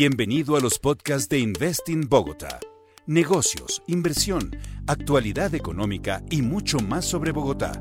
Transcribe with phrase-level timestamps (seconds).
[0.00, 2.60] Bienvenido a los podcasts de Investing Bogotá.
[3.06, 4.56] Negocios, inversión,
[4.86, 7.72] actualidad económica y mucho más sobre Bogotá.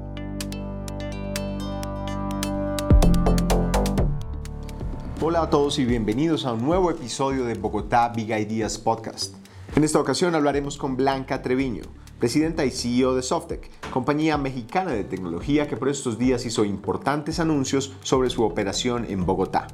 [5.22, 9.36] Hola a todos y bienvenidos a un nuevo episodio de Bogotá Big Ideas Podcast.
[9.76, 11.84] En esta ocasión hablaremos con Blanca Treviño,
[12.18, 17.40] presidenta y CEO de Softec, compañía mexicana de tecnología que por estos días hizo importantes
[17.40, 19.68] anuncios sobre su operación en Bogotá.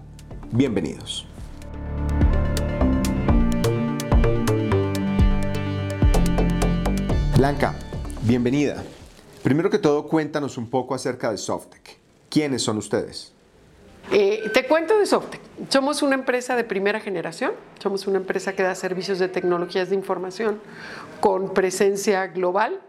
[0.52, 1.25] Bienvenidos.
[7.36, 7.73] Blanca,
[8.21, 8.83] bienvenida.
[9.41, 11.97] Primero que todo, cuéntanos un poco acerca de Softec.
[12.29, 13.33] ¿Quiénes son ustedes?
[14.11, 15.41] Eh, te cuento de Softec.
[15.69, 19.96] Somos una empresa de primera generación, somos una empresa que da servicios de tecnologías de
[19.96, 20.61] información
[21.21, 22.79] con presencia global.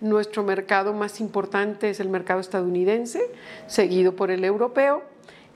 [0.00, 3.22] Nuestro mercado más importante es el mercado estadounidense,
[3.68, 5.04] seguido por el europeo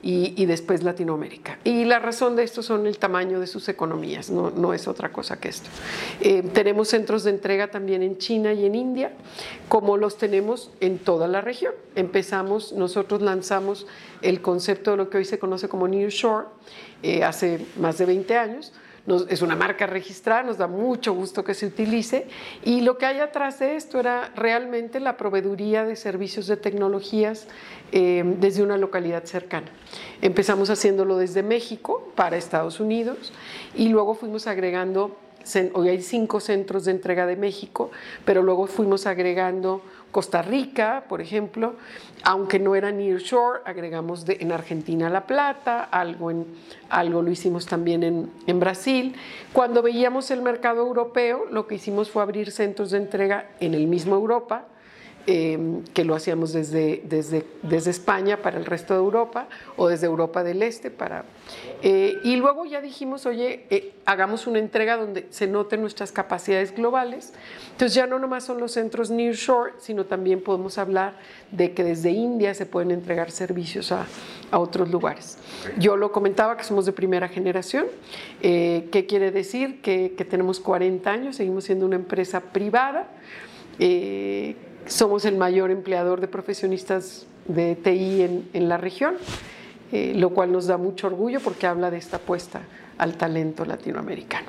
[0.03, 1.59] y, después Latinoamérica.
[1.65, 5.11] Y la razón de esto son el tamaño de sus economías, no, no es otra
[5.13, 5.69] cosa que esto.
[6.21, 9.13] Eh, tenemos centros de entrega también en China y en India,
[9.69, 11.75] como los tenemos en toda la región.
[11.97, 13.87] Empezamos, nosotros lanzamos
[14.23, 16.47] el concepto de lo que hoy se conoce como New Shore
[17.03, 18.73] eh, hace más de 20 años
[19.29, 22.27] es una marca registrada, nos da mucho gusto que se utilice.
[22.65, 27.47] Y lo que hay atrás de esto era realmente la proveeduría de servicios de tecnologías
[27.93, 29.69] eh, desde una localidad cercana.
[30.23, 33.33] Empezamos haciéndolo desde México para Estados Unidos
[33.75, 35.17] y luego fuimos agregando
[35.75, 37.91] hoy hay cinco centros de entrega de México,
[38.25, 39.81] pero luego fuimos agregando
[40.17, 41.75] Costa Rica, por ejemplo,
[42.25, 46.33] aunque no era nearshore, agregamos en Argentina La Plata, algo,
[46.89, 49.15] algo lo hicimos también en Brasil.
[49.53, 53.87] Cuando veíamos el mercado europeo, lo que hicimos fue abrir centros de entrega en el
[53.87, 54.65] mismo Europa,
[55.29, 60.07] Em, que lo hacíamos desde, desde, desde, España para el resto de Europa o desde
[60.07, 60.89] Europa del Este.
[60.89, 61.25] Para,
[61.83, 66.73] eh, y luego ya dijimos, oye, eh, hagamos una entrega donde se noten nuestras capacidades
[66.73, 67.33] globales.
[67.73, 71.15] Entonces ya no nomás son los centros near shore, sino también podemos hablar
[71.51, 74.07] de que desde India se pueden entregar servicios a,
[74.53, 75.39] a otros lugares.
[75.77, 77.87] Yo lo comentaba que somos de primera generación.
[78.43, 79.83] Eh, ¿Qué quiere decir?
[79.83, 83.09] Que, que, tenemos 40 años, seguimos siendo una empresa privada.
[83.79, 84.57] Eh,
[84.87, 89.15] somos el mayor empleador de profesionistas de TI en, la región,
[89.93, 92.63] eh, lo cual nos da mucho orgullo porque habla de esta apuesta
[92.99, 94.47] al talento latinoamericano.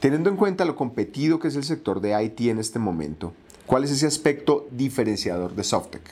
[0.00, 3.32] Teniendo en cuenta lo competido que es el sector de IT en este momento,
[3.66, 6.02] ¿cuál es ese aspecto diferenciador de Softec?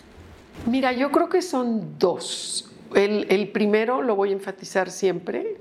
[0.67, 2.71] Mira, yo creo que son dos.
[2.95, 5.57] El, el, primero lo voy a enfatizar siempre,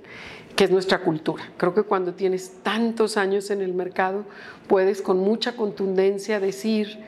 [0.55, 1.43] que es nuestra cultura.
[1.57, 4.25] Creo que cuando tienes tantos años en el mercado,
[4.67, 6.99] puedes con mucha contundencia decir,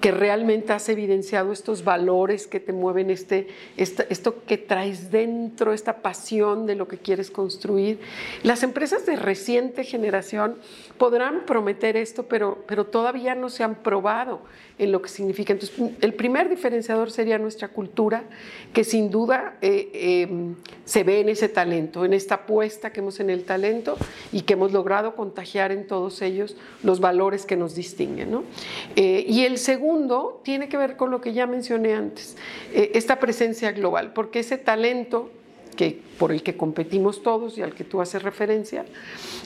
[0.00, 6.02] que realmente has evidenciado estos valores que te mueven, este, esto que traes dentro, esta
[6.02, 7.98] pasión de lo que quieres construir.
[8.44, 10.56] Las empresas de reciente generación
[10.98, 14.42] podrán prometer esto, pero, pero todavía no se han probado
[14.78, 15.52] en lo que significa.
[15.52, 18.24] Entonces, el primer diferenciador sería nuestra cultura,
[18.72, 20.54] que sin duda eh, em,
[20.84, 23.96] se ve en ese talento, en esta apuesta que hemos en el talento
[24.30, 28.30] y que hemos logrado contagiar en todos ellos los valores que nos distinguen.
[28.30, 28.44] ¿no?
[28.94, 29.87] Eh, y el segundo
[30.42, 32.36] tiene que ver con lo que ya mencioné antes,
[32.72, 35.30] eh, esta presencia global, porque ese talento
[35.76, 38.84] que, por el que competimos todos y al que tú haces referencia,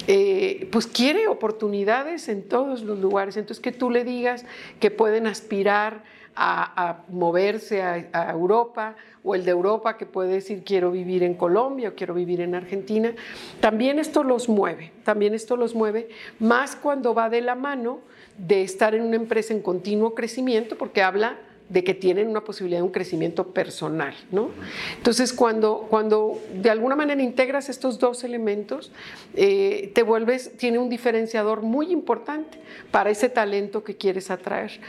[0.07, 3.37] eh, pues quiere oportunidades en todos los lugares.
[3.37, 4.47] Entonces, que tú le digas
[4.81, 6.05] que pueden aspirar
[6.35, 11.91] a, moverse a, Europa, o el de Europa que puede decir quiero vivir en Colombia
[11.91, 13.15] o quiero vivir en Argentina,
[13.61, 18.01] también esto los mueve, también esto los mueve, más cuando va de la mano
[18.39, 21.37] de estar en una empresa en continuo crecimiento, porque habla
[21.73, 24.51] de que tienen una posibilidad de un crecimiento personal, ¿no?
[24.97, 28.93] Entonces, cuando, cuando de alguna manera integras estos dos elementos,
[29.35, 32.59] eh, te vuelves, tiene un diferenciador muy importante
[32.91, 34.81] para ese talento que quieres atraer.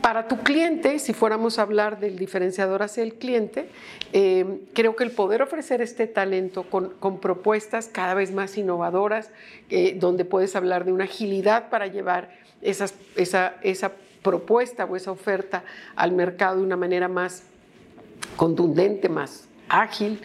[0.00, 3.68] Para tu cliente, si fuéramos a hablar del diferenciador hacia el cliente,
[4.12, 9.30] eh, creo que el poder ofrecer este talento con, con propuestas cada vez más innovadoras,
[9.70, 12.30] eh, donde puedes hablar de una agilidad para llevar
[12.62, 13.92] esas, esa, esa
[14.26, 15.62] propuesta o esa oferta
[15.94, 17.44] al mercado de una manera más
[18.36, 20.20] contundente, más ágil,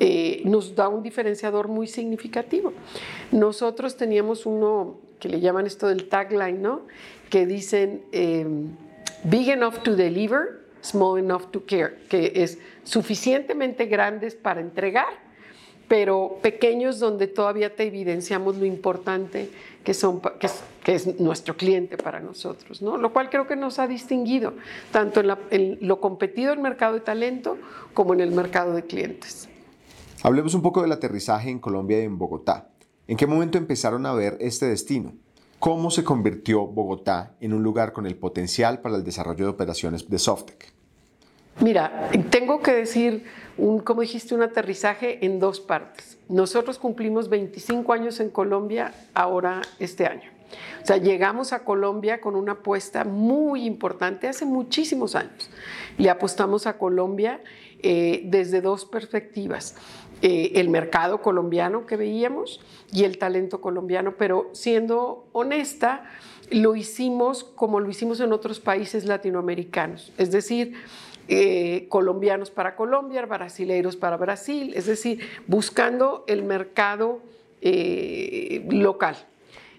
[0.00, 2.72] eh, nos da un diferenciador muy significativo.
[3.30, 6.82] Nosotros teníamos uno que le llaman esto del tagline, ¿no?
[7.30, 8.70] Que dicen em,
[9.22, 15.22] big enough to deliver, small enough to care, que es suficientemente grandes para entregar,
[15.86, 19.48] pero pequeños donde todavía te evidenciamos lo importante
[19.84, 20.20] que, son,
[20.82, 22.96] que, es, nuestro cliente para nosotros, ¿no?
[22.96, 24.54] lo cual creo que nos ha distinguido
[24.90, 25.20] tanto
[25.50, 27.58] en, lo competido en el mercado de talento
[27.92, 29.48] como en el mercado de clientes.
[30.22, 32.70] Hablemos un poco del aterrizaje en Colombia y en Bogotá.
[33.06, 35.12] ¿En qué momento empezaron a ver este destino?
[35.58, 40.08] ¿Cómo se convirtió Bogotá en un lugar con el potencial para el desarrollo de operaciones
[40.08, 40.72] de Softec?
[41.60, 43.24] Mira, tengo que decir,
[43.56, 46.18] un, como dijiste, un aterrizaje en dos partes.
[46.28, 50.30] Nosotros cumplimos 25 años en Colombia ahora este año.
[50.82, 55.50] O sea, llegamos a Colombia con una apuesta muy importante hace muchísimos años.
[55.98, 57.40] Le apostamos a Colombia
[57.82, 59.76] eh, desde dos perspectivas.
[60.22, 62.60] Eh, el mercado colombiano que veíamos
[62.92, 66.04] y el talento colombiano, pero siendo honesta,
[66.50, 70.74] lo hicimos como lo hicimos en otros países latinoamericanos, es decir,
[71.28, 77.20] eh, colombianos para Colombia, brasileiros para Brasil, es decir, buscando el mercado
[78.68, 79.16] local.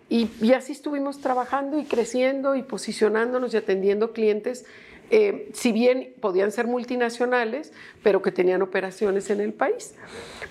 [0.09, 4.65] Y, así estuvimos trabajando y creciendo y posicionándonos y atendiendo clientes,
[5.09, 9.95] eh, si bien podían ser multinacionales, pero que tenían operaciones en el país.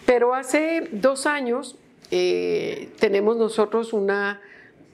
[0.06, 1.76] Pero hace dos años
[2.10, 4.40] eh, tenemos nosotros una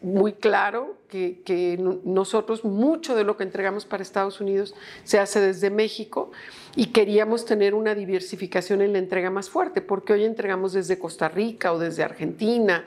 [0.03, 4.75] muy claro que, que, nosotros mucho de lo que entregamos para Estados Unidos
[5.05, 6.31] se hace desde México
[6.75, 11.29] y queríamos tener una diversificación en la entrega más fuerte, porque hoy entregamos desde Costa
[11.29, 12.85] Rica o desde Argentina,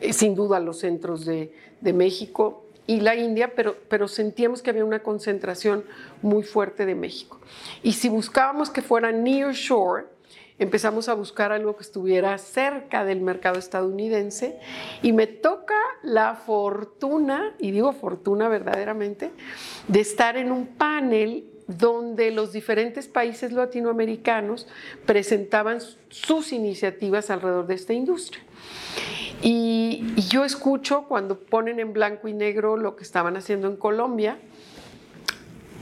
[0.00, 4.84] eh, sin duda los centros de, México y la India, pero, pero sentíamos que había
[4.84, 5.84] una concentración
[6.20, 7.40] muy fuerte de México.
[7.82, 10.04] Y si buscábamos que fuera near shore,
[10.62, 14.58] empezamos a buscar algo que estuviera cerca del mercado estadounidense
[15.02, 19.30] y me toca la fortuna, y digo fortuna verdaderamente,
[19.88, 24.66] de estar en un panel donde los diferentes países latinoamericanos
[25.06, 25.78] presentaban
[26.08, 28.42] sus iniciativas alrededor de esta industria.
[29.42, 34.38] Y, yo escucho cuando ponen en blanco y negro lo que estaban haciendo en Colombia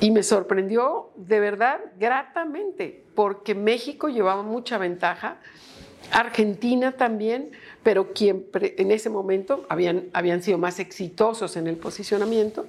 [0.00, 5.38] y me sorprendió de verdad gratamente, porque México llevaba mucha ventaja,
[6.11, 7.52] Argentina también,
[7.82, 12.67] pero quien en ese momento habían, habían sido más exitosos en el posicionamiento.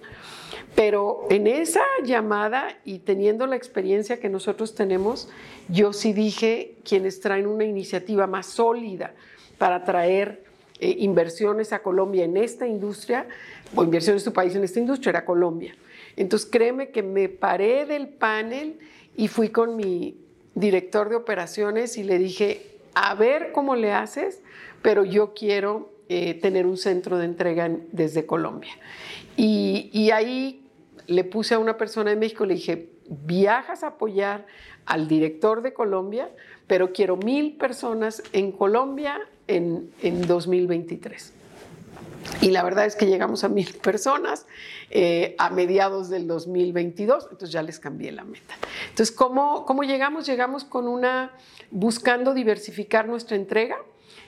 [0.75, 5.29] Pero en esa llamada y teniendo la experiencia que nosotros tenemos,
[5.69, 9.13] yo sí dije, quienes traen una iniciativa más sólida
[9.57, 10.43] para traer
[10.81, 13.27] eh, inversiones a Colombia en esta industria,
[13.75, 15.75] o inversiones de tu país en esta industria, era Colombia.
[16.15, 18.79] Entonces créeme que me paré del panel
[19.15, 20.17] y fui con mi
[20.55, 24.41] director de operaciones y le dije, a ver cómo le haces,
[24.81, 28.73] pero yo quiero eh, tener un centro de entrega desde Colombia.
[29.37, 30.65] Y, ahí
[31.07, 34.45] le puse a una persona de México, le dije, viajas a apoyar
[34.85, 36.29] al director de Colombia,
[36.67, 39.19] pero quiero mil personas en Colombia
[39.57, 41.33] en, 2023.
[42.41, 44.45] Y la verdad es que llegamos a mil personas
[44.89, 48.55] eh, a mediados del 2022, entonces ya les cambié la meta.
[48.89, 50.25] Entonces, ¿cómo, cómo llegamos?
[50.25, 51.31] Llegamos con una,
[51.69, 53.77] buscando diversificar nuestra entrega,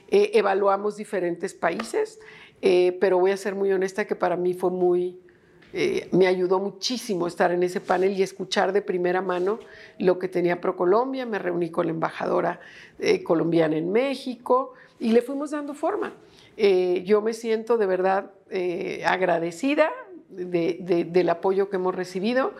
[0.10, 2.20] eh, evaluamos diferentes países,
[2.62, 5.20] eh, pero voy a ser muy honesta que para mí fue muy,
[6.12, 9.58] me ayudó muchísimo estar en ese panel y escuchar de primera mano
[9.98, 11.25] lo que tenía ProColombia.
[11.25, 12.60] Me reuní con la embajadora
[13.24, 16.14] colombiana en México, y le fuimos dando forma.
[16.56, 19.92] Eh, yo me siento de verdad eh, agradecida
[20.30, 22.54] del apoyo que hemos recibido.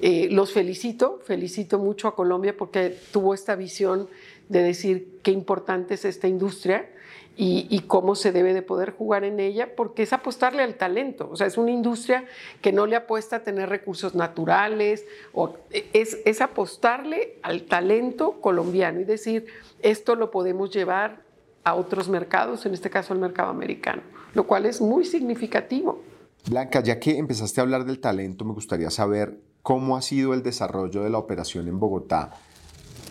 [0.00, 4.08] Eh, los felicito, felicito mucho a Colombia porque tuvo esta visión
[4.48, 6.90] de decir qué importante es esta industria
[7.36, 11.28] y, cómo se debe de poder jugar en ella, porque es apostarle al talento.
[11.32, 12.26] O sea, es una industria
[12.60, 15.56] que no le apuesta a tener recursos naturales, o
[15.92, 19.46] es, es apostarle al talento colombiano y decir,
[19.82, 21.23] esto lo podemos llevar
[21.64, 24.02] a otros mercados, en este caso al mercado americano,
[24.34, 26.02] lo cual es muy significativo.
[26.46, 30.42] Blanca, ya que empezaste a hablar del talento, me gustaría saber cómo ha sido el
[30.42, 32.32] desarrollo de la operación en Bogotá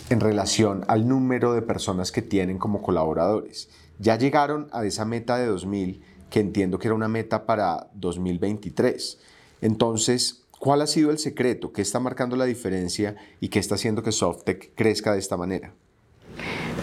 [0.10, 3.70] en relación al número de personas que tienen como colaboradores.
[3.98, 9.20] Ya llegaron a esa meta de 2000, que entiendo que era una meta para 2023.
[9.62, 11.72] Entonces, ¿cuál ha sido el secreto?
[11.72, 15.74] ¿Qué está marcando la diferencia y qué está haciendo que Softec crezca de esta manera?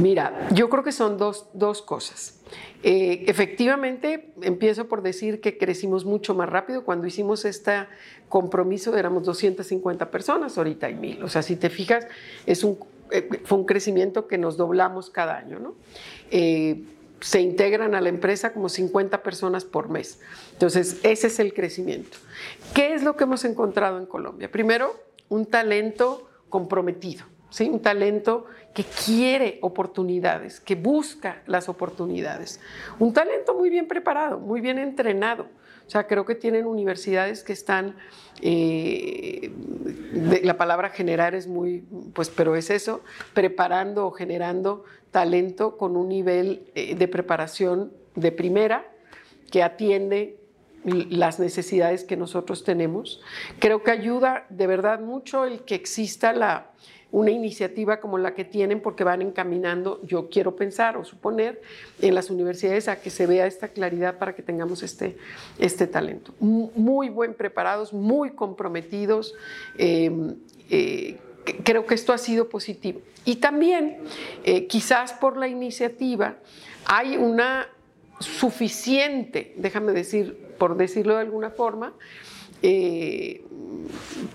[0.01, 2.41] Mira, yo creo que son dos, cosas.
[2.83, 6.85] Eh, efectivamente, empiezo por decir que crecimos mucho más rápido.
[6.85, 7.87] Cuando hicimos este
[8.29, 11.23] compromiso éramos 250 personas, ahorita hay mil.
[11.23, 12.07] O sea, si te fijas,
[12.47, 12.79] es un,
[13.11, 15.59] eh, fue un crecimiento que nos doblamos cada año.
[15.59, 15.75] ¿no?
[16.31, 16.83] Eh,
[17.21, 20.21] se integran a la empresa como 50 personas por mes.
[20.53, 22.17] Entonces, ese es el crecimiento.
[22.75, 24.51] ¿Qué es lo que hemos encontrado en Colombia?
[24.51, 24.95] Primero,
[25.29, 27.25] un talento comprometido.
[27.51, 27.69] ¿sí?
[27.69, 32.61] un talento que quiere oportunidades, que busca las oportunidades.
[32.99, 35.47] Un talento muy bien preparado, muy bien entrenado.
[35.87, 37.97] O sea, creo que tienen universidades que están,
[38.41, 39.51] eh,
[40.45, 41.85] la palabra generar es muy,
[42.15, 43.03] pues, pero es eso,
[43.35, 48.89] preparando o generando talento con un nivel eh, de preparación de primera
[49.51, 50.37] que atiende
[50.85, 53.21] las necesidades que nosotros tenemos.
[53.59, 56.71] Creo que ayuda de verdad mucho el que exista la,
[57.13, 61.61] una iniciativa como la que tienen porque van encaminando, yo quiero pensar o suponer,
[62.01, 65.17] en las universidades a que se vea esta claridad para que tengamos este,
[65.59, 66.35] este talento.
[66.41, 69.35] Muy buen preparados, muy comprometidos.
[69.77, 70.37] Em,
[70.71, 71.19] eh,
[71.65, 73.01] creo que esto ha sido positivo.
[73.25, 73.99] Y también,
[74.45, 76.37] eh, quizás por la iniciativa,
[76.87, 77.69] hay una
[78.21, 81.95] suficiente, déjame decir, por decirlo de alguna forma,
[82.63, 83.45] eh,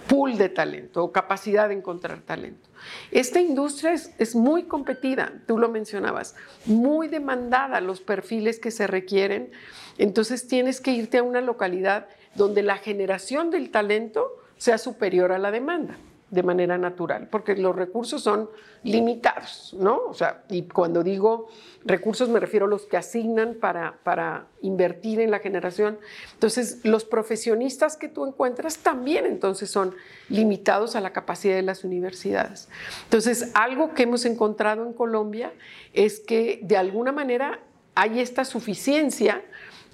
[0.08, 2.70] pool de talento o capacidad de encontrar talento.
[3.12, 9.51] Esta industria es, muy competida, tú lo mencionabas, muy demandada los perfiles que se requieren,
[9.98, 14.27] entonces tienes que irte a una localidad donde la generación del talento
[14.58, 15.98] sea superior a la demanda
[16.32, 18.50] de manera natural, porque los recursos son
[18.84, 20.01] limitados, ¿no?
[20.08, 21.48] O sea, y cuando digo
[21.86, 26.00] recursos me refiero a los que asignan para, para invertir en la generación.
[26.34, 29.96] Entonces, los profesionistas que tú encuentras también entonces son
[30.29, 32.70] limitados a la capacidad de las universidades.
[33.03, 35.53] Entonces, algo que hemos encontrado en Colombia
[35.94, 37.60] es que de alguna manera
[37.94, 39.44] hay esta suficiencia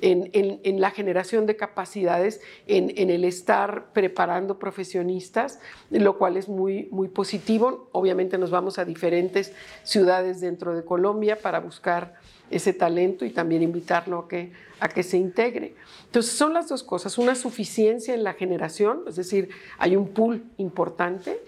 [0.01, 7.07] en, la generación de capacidades, en, el estar preparando profesionistas, lo cual es muy, muy
[7.07, 7.89] positivo.
[7.91, 9.53] Obviamente nos vamos a diferentes
[9.83, 12.15] ciudades dentro de Colombia para buscar
[12.49, 15.75] ese talento y también invitarlo a que, a que se integre.
[16.05, 20.43] Entonces son las dos cosas, una suficiencia en la generación, es decir, hay un pool
[20.57, 21.39] importante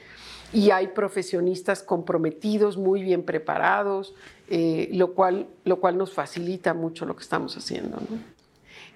[0.53, 4.13] y hay profesionistas comprometidos, muy bien preparados,
[4.49, 7.97] eh, lo, cual, lo cual nos facilita mucho lo que estamos haciendo.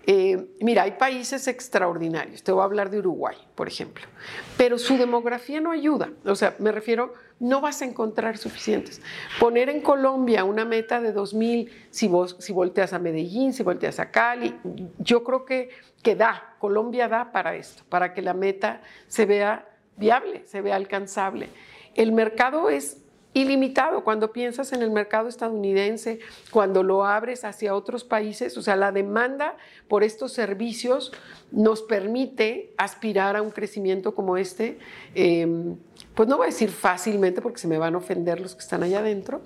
[0.09, 2.41] Eh, mira, hay países extraordinarios.
[2.41, 4.07] Te voy a hablar de Uruguay, por ejemplo.
[4.55, 6.11] Pero su demografía no ayuda.
[6.23, 9.01] O sea, me refiero, no vas a encontrar suficientes.
[9.37, 13.99] Poner en Colombia una meta de 2.000, si, vos, si volteas a Medellín, si volteas
[13.99, 14.55] a Cali,
[14.97, 15.71] yo creo que,
[16.01, 20.77] que da, Colombia da para esto, para que la meta se vea viable, se vea
[20.77, 21.49] alcanzable.
[21.95, 23.03] El mercado es
[23.37, 24.03] ilimitado.
[24.03, 26.19] Cuando piensas en el mercado estadounidense,
[26.51, 29.55] cuando lo abres hacia otros países, o sea, la demanda
[29.87, 31.11] por estos servicios
[31.51, 34.79] nos permite aspirar a un crecimiento como este,
[35.13, 35.75] em,
[36.15, 38.81] pues no voy a decir fácilmente porque se me van a ofender los que están
[38.81, 39.41] allá adentro,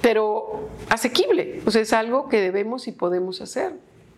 [0.00, 3.72] pero asequible, o sea, es algo que debemos y podemos hacer.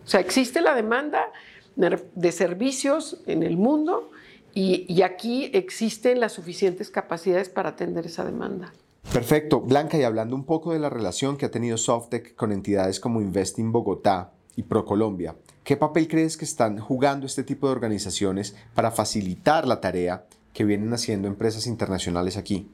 [0.05, 1.31] O sea, existe la demanda
[1.75, 4.11] de servicios en el mundo
[4.53, 8.73] y, y aquí existen las suficientes capacidades para atender esa demanda.
[9.13, 9.61] Perfecto.
[9.61, 13.21] Blanca, y hablando un poco de la relación que ha tenido Softec con entidades como
[13.21, 18.91] Investing Bogotá y ProColombia, ¿qué papel crees que están jugando este tipo de organizaciones para
[18.91, 22.69] facilitar la tarea que vienen haciendo empresas internacionales aquí?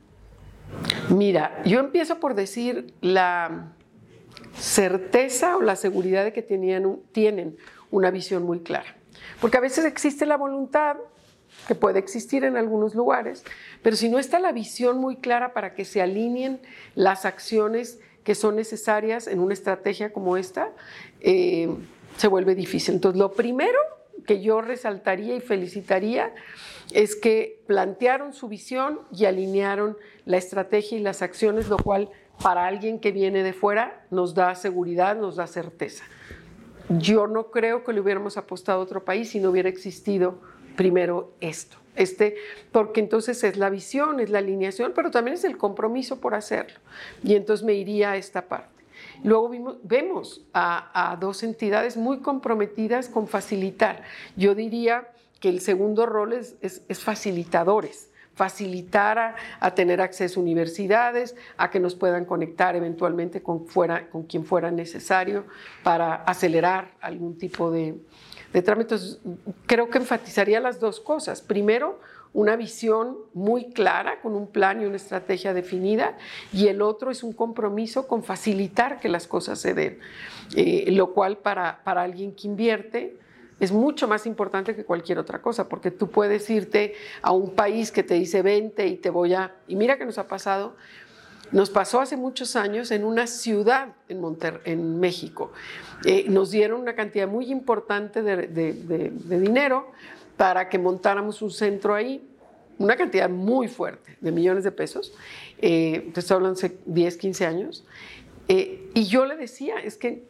[1.10, 3.74] Mira, yo empiezo por decir la
[4.58, 7.58] certeza o la seguridad de que tenían, tienen
[7.92, 8.96] una visión muy clara.
[9.40, 10.98] Porque a veces existe la voluntad,
[11.68, 13.44] que puede existir en algunos lugares,
[13.82, 16.60] pero si no está la visión muy clara para que se alineen
[16.96, 20.72] las acciones que son necesarias en una estrategia como esta,
[21.22, 21.70] eh,
[22.18, 22.96] se vuelve difícil.
[22.96, 23.80] Entonces, lo primero
[24.26, 26.34] que yo resaltaría y felicitaría
[26.92, 32.10] es que plantearon su visión y alinearon la estrategia y las acciones, lo cual
[32.42, 36.04] para alguien que viene de fuera nos da seguridad, nos da certeza.
[36.90, 40.40] Yo no creo que le hubiéramos apostado a otro país si no hubiera existido
[40.76, 41.78] primero esto.
[41.96, 42.36] Este,
[42.72, 46.80] porque entonces es la visión, es la alineación, pero también es el compromiso por hacerlo.
[47.24, 48.76] Y entonces me iría a esta parte.
[49.24, 49.50] Luego
[49.84, 54.04] vemos a, dos entidades muy comprometidas con facilitar.
[54.36, 55.08] Yo diría
[55.40, 61.96] que el segundo rol es, facilitadores facilitar a, tener acceso a universidades, a que nos
[61.96, 65.46] puedan conectar eventualmente con, fuera, con quien fuera necesario
[65.84, 67.96] para acelerar algún tipo de,
[68.56, 69.20] de trámites,
[69.66, 71.42] creo que enfatizaría las dos cosas.
[71.42, 72.00] Primero,
[72.32, 76.18] una visión muy clara, con un plan y una estrategia definida,
[76.54, 80.00] y el otro es un compromiso con facilitar que las cosas se den,
[80.56, 83.18] eh, lo cual para, para alguien que invierte
[83.60, 87.92] es mucho más importante que cualquier otra cosa, porque tú puedes irte a un país
[87.92, 89.54] que te dice vente y te voy a...
[89.68, 90.78] Y mira que nos ha pasado,
[91.56, 95.54] nos pasó hace muchos años en una ciudad en, México.
[96.04, 99.10] Eh, nos dieron una cantidad muy importante de,
[99.40, 99.90] dinero
[100.36, 102.28] para que montáramos un centro ahí,
[102.78, 105.14] una cantidad muy fuerte de millones de pesos.
[105.60, 107.86] Eh, te hablando hace 10, 15 años.
[108.50, 110.26] Eh, y yo le decía, es que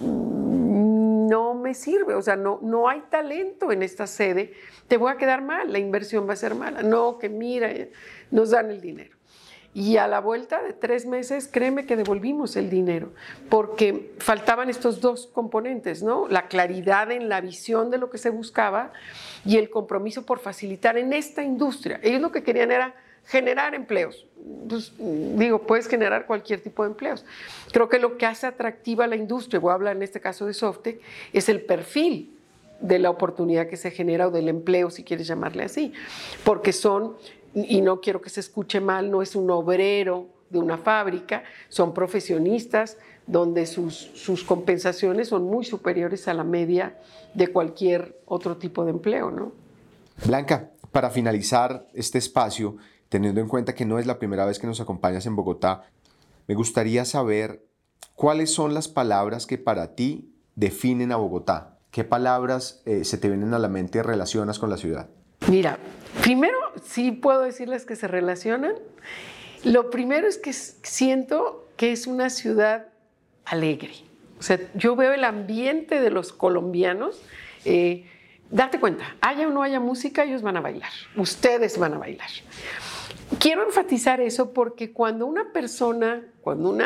[0.00, 4.54] no me sirve, o sea, no, no hay talento en esta sede,
[4.88, 6.82] te voy a quedar mal, la inversión va a ser mala.
[6.82, 7.70] No, que mira,
[8.30, 9.15] nos dan el dinero.
[9.76, 13.10] Y a la vuelta de tres meses, créeme que devolvimos el dinero,
[13.50, 16.28] porque faltaban estos dos componentes, ¿no?
[16.28, 18.94] La claridad en la visión de lo que se buscaba
[19.44, 22.00] y el compromiso por facilitar en esta industria.
[22.02, 22.94] Ellos lo que querían era
[23.26, 24.26] generar empleos.
[24.66, 27.26] Pues, digo, puedes generar cualquier tipo de empleos.
[27.70, 30.54] Creo que lo que hace atractiva la industria, voy a hablar en este caso de
[30.54, 31.02] Softec,
[31.34, 32.32] es el perfil
[32.80, 35.92] de la oportunidad que se genera o del empleo, si quieres llamarle así,
[36.44, 37.16] porque son
[37.64, 41.94] y no quiero que se escuche mal, no es un obrero de una fábrica, son
[41.94, 46.98] profesionistas donde sus, sus compensaciones son muy superiores a la media
[47.34, 49.52] de cualquier otro tipo de empleo, ¿no?
[50.24, 52.76] Blanca, para finalizar este espacio,
[53.08, 55.84] teniendo en cuenta que no es la primera vez que nos acompañas en Bogotá,
[56.46, 57.66] me gustaría saber
[58.14, 61.78] cuáles son las palabras que para ti definen a Bogotá.
[61.90, 65.08] ¿Qué palabras eh, se te vienen a la mente y relacionas con la ciudad?
[65.48, 65.78] Mira,
[66.22, 68.74] primero sí puedo decirles que se relacionan.
[69.62, 72.88] Lo primero es que siento que es una ciudad
[73.44, 73.92] alegre.
[74.38, 77.22] O sea, yo veo el ambiente de los colombianos.
[77.64, 78.06] Eh,
[78.50, 80.90] date cuenta, haya o no haya música, ellos van a bailar.
[81.16, 82.28] Ustedes van a bailar.
[83.38, 86.82] Quiero enfatizar eso porque cuando una persona, cuando un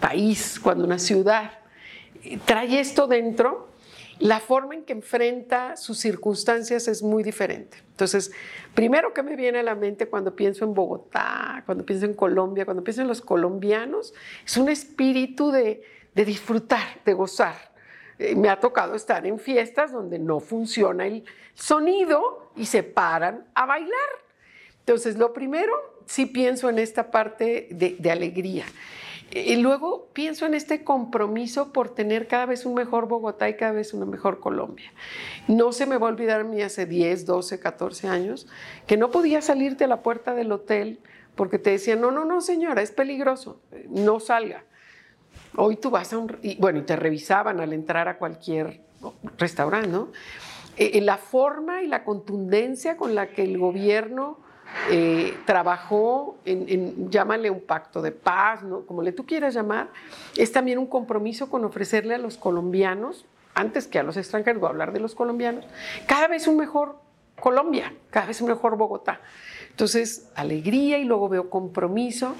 [0.00, 1.52] país, cuando una ciudad
[2.22, 3.68] eh, trae esto dentro,
[4.18, 7.78] la forma en que enfrenta sus circunstancias es muy diferente.
[7.90, 8.32] Entonces,
[8.74, 12.64] primero que me viene a la mente cuando pienso en Bogotá, cuando pienso en Colombia,
[12.64, 15.82] cuando pienso en los colombianos, es un espíritu de,
[16.14, 17.56] disfrutar, de gozar.
[18.18, 23.46] Eh, me ha tocado estar en fiestas donde no funciona el sonido y se paran
[23.54, 23.92] a bailar.
[24.80, 25.72] Entonces, lo primero,
[26.06, 28.64] sí pienso en esta parte de alegría.
[29.30, 33.72] Y luego pienso en este compromiso por tener cada vez un mejor Bogotá y cada
[33.72, 34.90] vez una mejor Colombia.
[35.48, 38.46] No se me va a olvidar a mí hace 10, 12, 14 años
[38.86, 41.00] que no podía salirte a la puerta del hotel
[41.34, 44.64] porque te decían, no, no, no, señora, es peligroso, no salga.
[45.56, 46.36] Hoy tú vas a un...
[46.42, 48.80] Y, bueno, y te revisaban al entrar a cualquier
[49.36, 50.08] restaurante, ¿no?
[50.78, 54.40] Eh, eh, la forma y la contundencia con la que el gobierno
[54.90, 58.86] eh, trabajó en, llámale un pacto de paz, ¿no?
[58.86, 59.88] como le tú quieras llamar,
[60.36, 64.68] es también un compromiso con ofrecerle a los colombianos, antes que a los extranjeros, voy
[64.68, 65.66] a hablar de los colombianos,
[66.06, 66.96] cada vez un mejor
[67.40, 69.20] Colombia, cada vez un mejor Bogotá.
[69.70, 72.34] Entonces, alegría y luego veo compromiso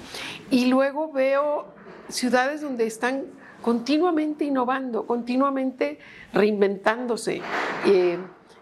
[0.51, 1.67] y luego veo
[2.09, 3.25] ciudades donde están
[3.61, 5.99] continuamente innovando, continuamente
[6.33, 7.41] reinventándose,
[7.85, 8.17] eh,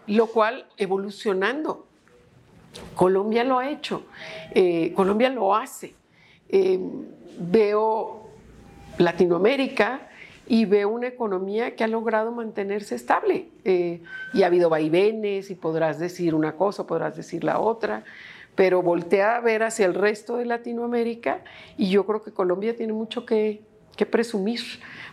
[0.06, 1.87] lo cual evolucionando
[2.94, 4.06] Colombia lo ha hecho,
[4.54, 5.94] eh, Colombia lo hace.
[6.48, 6.78] Eh,
[7.38, 8.28] veo
[8.98, 10.08] Latinoamérica
[10.46, 13.48] y veo una economía que ha logrado mantenerse estable.
[13.64, 14.02] Eh,
[14.32, 18.04] y ha habido vaivenes y podrás decir una cosa, podrás decir la otra,
[18.54, 21.44] pero voltea a ver hacia el resto de Latinoamérica
[21.76, 23.62] y yo creo que Colombia tiene mucho que,
[24.10, 24.60] presumir.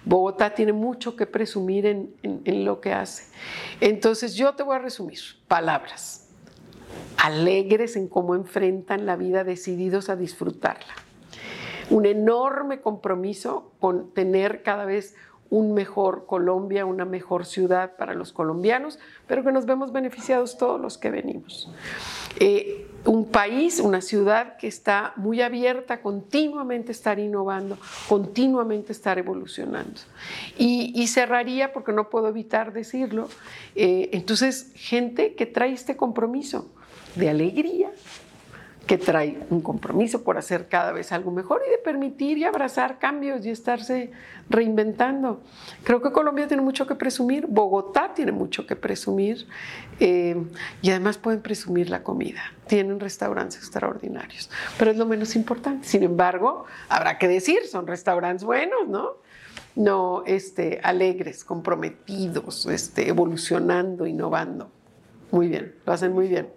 [0.03, 3.33] Bogotá tiene mucho que presumir en lo que hace.
[3.81, 6.24] Entonces yo te voy a resumir palabras
[7.17, 10.93] alegres en cómo enfrentan la vida, decididos a disfrutarla.
[11.89, 15.15] Un enorme compromiso con tener cada vez
[15.49, 20.81] un mejor Colombia, una mejor ciudad para los colombianos, pero que nos vemos beneficiados todos
[20.81, 21.69] los que venimos.
[22.39, 27.77] Eh, un país, una ciudad que está muy abierta, continuamente estar innovando,
[28.09, 30.01] continuamente estar evolucionando.
[30.57, 33.29] Y, cerraría, porque no puedo evitar decirlo,
[33.75, 36.67] eh, entonces gente que trae este compromiso,
[37.15, 37.91] de alegría,
[38.85, 42.99] que trae un compromiso por hacer cada vez algo mejor y de permitir y abrazar
[42.99, 44.11] cambios y estarse
[44.49, 45.41] reinventando.
[45.83, 49.47] Creo que Colombia tiene mucho que presumir, Bogotá tiene mucho que presumir
[49.99, 50.35] eh,
[50.81, 52.41] y además pueden presumir la comida.
[52.67, 55.87] Tienen restaurantes extraordinarios, pero es lo menos importante.
[55.87, 59.17] Sin embargo, habrá que decir, son restaurantes buenos, ¿no?
[59.75, 64.69] No este, alegres, comprometidos, este, evolucionando, innovando.
[65.31, 66.47] Muy bien, lo hacen muy bien.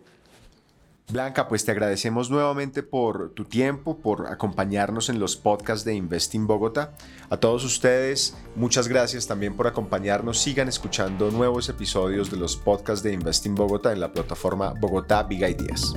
[1.11, 6.47] Blanca, pues te agradecemos nuevamente por tu tiempo, por acompañarnos en los podcasts de Investing
[6.47, 6.93] Bogotá.
[7.31, 10.39] A todos ustedes, muchas gracias también por acompañarnos.
[10.39, 15.41] Sigan escuchando nuevos episodios de los podcasts de Investing Bogotá en la plataforma Bogotá Big
[15.41, 15.95] Ideas.